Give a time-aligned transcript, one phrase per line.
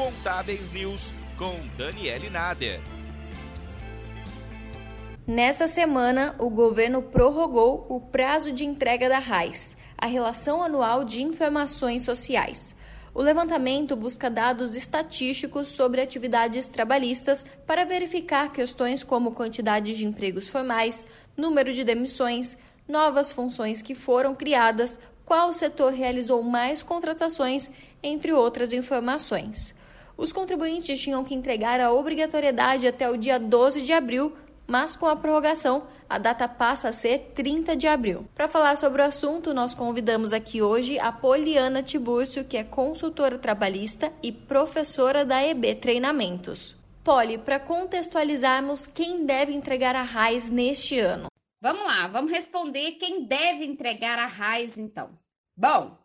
[0.00, 2.80] Contábeis News com Daniele Nader.
[5.26, 11.20] Nessa semana, o governo prorrogou o prazo de entrega da RAIS, a Relação Anual de
[11.20, 12.74] Informações Sociais.
[13.12, 20.48] O levantamento busca dados estatísticos sobre atividades trabalhistas para verificar questões como quantidade de empregos
[20.48, 21.06] formais,
[21.36, 22.56] número de demissões,
[22.88, 27.70] novas funções que foram criadas, qual setor realizou mais contratações,
[28.02, 29.78] entre outras informações.
[30.20, 35.06] Os contribuintes tinham que entregar a obrigatoriedade até o dia 12 de abril, mas com
[35.06, 38.28] a prorrogação, a data passa a ser 30 de abril.
[38.34, 43.38] Para falar sobre o assunto, nós convidamos aqui hoje a Poliana Tibúrcio, que é consultora
[43.38, 46.76] trabalhista e professora da EB Treinamentos.
[47.02, 51.28] Poli, para contextualizarmos quem deve entregar a RAIS neste ano.
[51.62, 55.08] Vamos lá, vamos responder quem deve entregar a RAIS então.
[55.56, 55.96] Bom,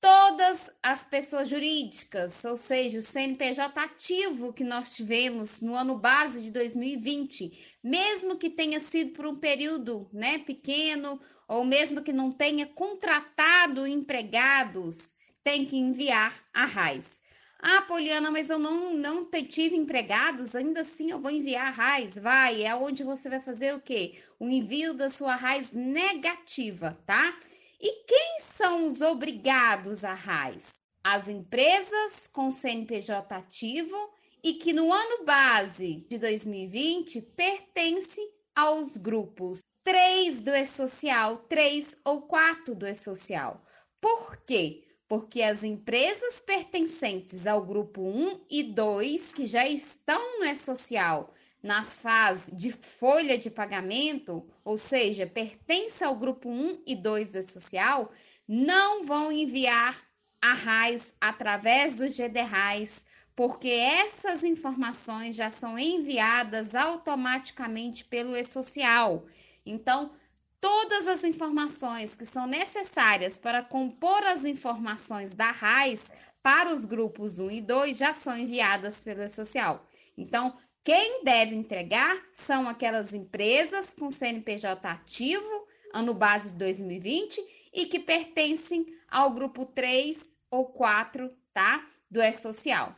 [0.00, 6.42] todas as pessoas jurídicas, ou seja, o CNPJ ativo que nós tivemos no ano base
[6.42, 12.30] de 2020, mesmo que tenha sido por um período, né, pequeno, ou mesmo que não
[12.30, 17.22] tenha contratado empregados, tem que enviar a RAIS.
[17.58, 22.14] Ah, Poliana, mas eu não, não tive empregados, ainda assim eu vou enviar a RAIS.
[22.16, 24.20] Vai, é onde você vai fazer o quê?
[24.38, 27.36] O envio da sua RAIS negativa, tá?
[27.80, 30.74] E quem são os obrigados a RAIS?
[31.04, 33.96] As empresas com CNPJ ativo
[34.42, 38.20] e que no ano base de 2020 pertence
[38.54, 43.62] aos grupos 3 do E-Social, 3 ou 4 do E-Social.
[44.00, 44.82] Por quê?
[45.08, 51.32] porque as empresas pertencentes ao grupo 1 e 2, que já estão no E-Social
[51.66, 57.38] nas fases de folha de pagamento, ou seja, pertence ao grupo 1 e 2 do
[57.38, 58.12] E-Social,
[58.46, 60.00] não vão enviar
[60.40, 69.26] a RAIS através do GDRAIS, porque essas informações já são enviadas automaticamente pelo E-Social.
[69.66, 70.12] Então,
[70.60, 77.40] todas as informações que são necessárias para compor as informações da RAIS para os grupos
[77.40, 79.84] 1 e 2 já são enviadas pelo E-Social.
[80.16, 80.54] Então,
[80.86, 87.98] quem deve entregar são aquelas empresas com CNPJ ativo, ano base de 2020, e que
[87.98, 91.84] pertencem ao grupo 3 ou 4, tá?
[92.08, 92.94] Do E-Social.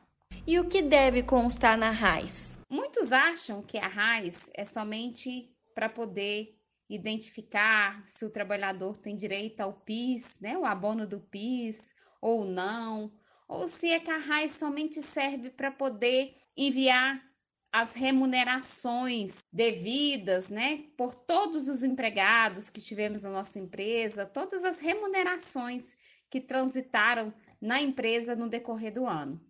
[0.47, 2.59] E o que deve constar na RAIS?
[2.69, 6.59] Muitos acham que a RAIS é somente para poder
[6.91, 13.10] identificar se o trabalhador tem direito ao PIS, né, o abono do PIS ou não,
[13.49, 17.28] ou se é que a RAIS somente serve para poder enviar
[17.73, 24.79] as remunerações devidas, né, por todos os empregados que tivemos na nossa empresa, todas as
[24.79, 25.95] remunerações
[26.31, 29.41] que transitaram na empresa no decorrer do ano.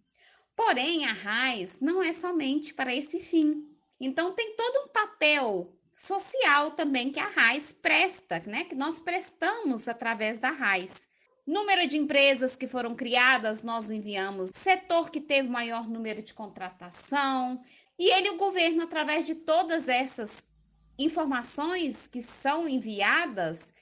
[0.57, 3.65] Porém, a RAIS não é somente para esse fim.
[4.01, 8.65] Então, tem todo um papel social também que a RAIS presta, né?
[8.65, 10.93] Que nós prestamos através da RAIS.
[11.47, 14.51] Número de empresas que foram criadas, nós enviamos.
[14.55, 17.63] Setor que teve maior número de contratação.
[17.99, 20.47] E ele, o governo, através de todas essas
[20.99, 23.73] informações que são enviadas,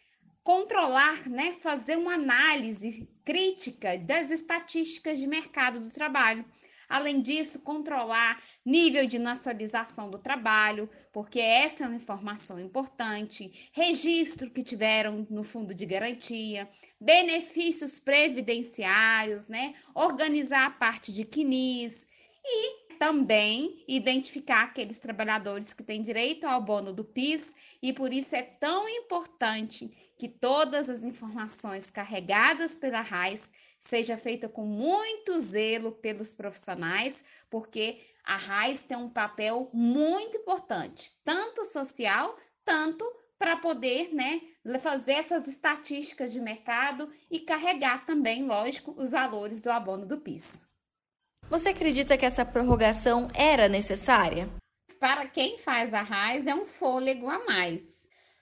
[0.42, 6.44] controlar, né, fazer uma análise crítica das estatísticas de mercado do trabalho
[6.88, 14.50] Além disso, controlar nível de nacionalização do trabalho, porque essa é uma informação importante, registro
[14.50, 16.68] que tiveram no fundo de garantia,
[17.00, 19.74] benefícios previdenciários, né?
[19.94, 22.06] Organizar a parte de CNIS
[22.44, 28.34] e também identificar aqueles trabalhadores que têm direito ao bono do PIS e por isso
[28.34, 35.92] é tão importante que todas as informações carregadas pela RAIS seja feita com muito zelo
[35.92, 43.04] pelos profissionais, porque a RAIS tem um papel muito importante, tanto social, tanto
[43.38, 44.40] para poder né,
[44.80, 50.66] fazer essas estatísticas de mercado e carregar também, lógico, os valores do abono do PIS.
[51.48, 54.48] Você acredita que essa prorrogação era necessária?
[54.98, 57.96] Para quem faz a RAIS é um fôlego a mais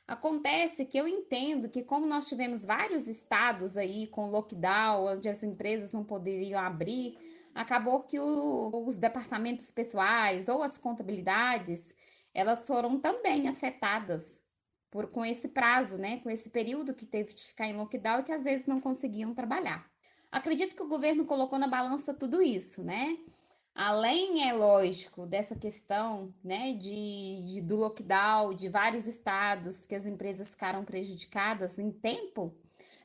[0.06, 5.43] Acontece que eu entendo que, como nós tivemos vários estados aí com lockdown, onde as
[5.43, 7.17] empresas não poderiam abrir,
[7.55, 11.95] acabou que o, os departamentos pessoais ou as contabilidades
[12.35, 14.43] elas foram também afetadas
[14.91, 16.19] por, com esse prazo, né?
[16.21, 19.35] Com esse período que teve de ficar em lockdown e que às vezes não conseguiam
[19.35, 19.91] trabalhar.
[20.34, 23.16] Acredito que o governo colocou na balança tudo isso, né?
[23.72, 30.06] Além, é lógico, dessa questão né, de, de, do lockdown, de vários estados que as
[30.06, 32.52] empresas ficaram prejudicadas em tempo,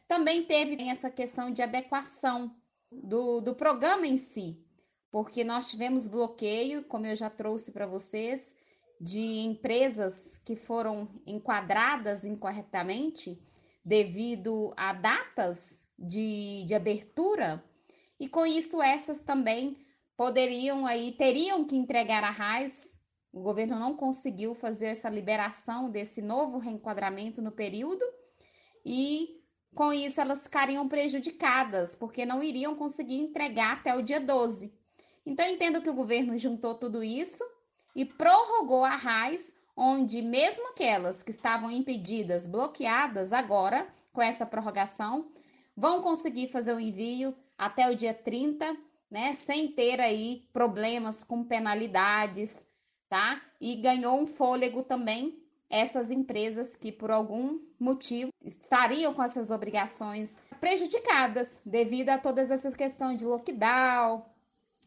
[0.08, 2.56] também teve essa questão de adequação
[2.92, 4.66] do, do programa em si.
[5.12, 8.56] porque nós tivemos bloqueio, como eu já trouxe para vocês,
[9.00, 13.40] de empresas que foram enquadradas incorretamente
[13.86, 17.64] devido a datas de, de abertura,
[18.20, 19.78] e com isso essas também
[20.16, 22.98] poderiam aí, teriam que entregar a RAIS.
[23.32, 28.04] O governo não conseguiu fazer essa liberação desse novo reenquadramento no período,
[28.86, 29.40] e
[29.76, 34.74] com isso elas ficariam prejudicadas, porque não iriam conseguir entregar até o dia 12.
[35.26, 37.44] Então, entendo que o governo juntou tudo isso
[37.96, 45.32] e prorrogou a RAIS, onde mesmo aquelas que estavam impedidas, bloqueadas agora, com essa prorrogação,
[45.80, 48.76] vão conseguir fazer o envio até o dia 30,
[49.10, 52.66] né, sem ter aí problemas com penalidades,
[53.08, 53.42] tá?
[53.60, 60.36] E ganhou um fôlego também essas empresas que por algum motivo estariam com essas obrigações
[60.60, 64.26] prejudicadas devido a todas essas questões de lockdown,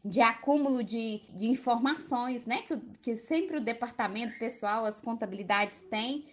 [0.05, 2.61] de acúmulo de, de informações, né?
[2.63, 6.25] Que, que sempre o departamento pessoal, as contabilidades têm.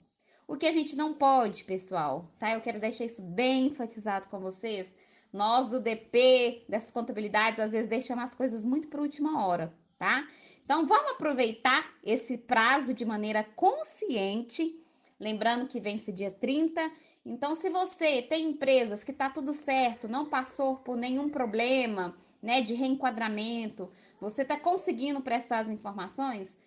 [0.51, 2.55] O que a gente não pode, pessoal, tá?
[2.55, 4.93] Eu quero deixar isso bem enfatizado com vocês.
[5.33, 10.27] Nós do DP, dessas contabilidades, às vezes deixamos as coisas muito para última hora, tá?
[10.65, 14.77] Então, vamos aproveitar esse prazo de maneira consciente,
[15.21, 16.81] lembrando que vence dia 30.
[17.25, 22.61] Então, se você tem empresas que tá tudo certo, não passou por nenhum problema, né,
[22.61, 23.89] de reenquadramento,
[24.19, 26.59] você está conseguindo prestar as informações,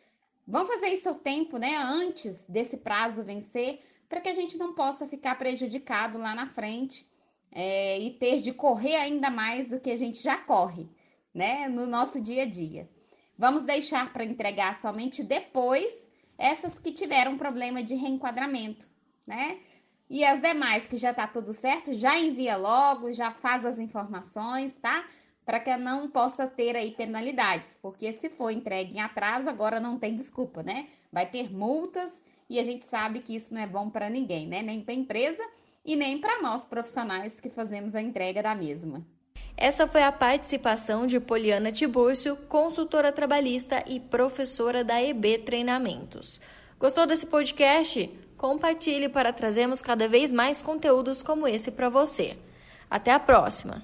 [0.47, 4.73] vamos fazer isso ao tempo, né, antes desse prazo vencer, para que a gente não
[4.73, 7.07] possa ficar prejudicado lá na frente
[7.51, 10.87] é, e ter de correr ainda mais do que a gente já corre,
[11.33, 12.89] né, no nosso dia a dia.
[13.37, 16.07] Vamos deixar para entregar somente depois
[16.37, 18.85] essas que tiveram problema de reenquadramento,
[19.25, 19.59] né?
[20.09, 24.77] E as demais que já está tudo certo, já envia logo, já faz as informações,
[24.77, 25.03] tá?
[25.45, 29.99] Para que não possa ter aí penalidades, porque se for entregue em atraso, agora não
[29.99, 30.87] tem desculpa, né?
[31.11, 34.61] Vai ter multas e a gente sabe que isso não é bom para ninguém, né?
[34.61, 35.43] Nem para a empresa
[35.85, 39.05] e nem para nós profissionais que fazemos a entrega da mesma.
[39.55, 46.41] Essa foi a participação de Poliana Tibúrcio, consultora trabalhista e professora da EB Treinamentos.
[46.79, 48.09] Gostou desse podcast?
[48.35, 52.35] Compartilhe para trazermos cada vez mais conteúdos como esse para você.
[52.89, 53.83] Até a próxima!